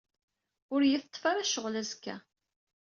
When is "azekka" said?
1.81-2.15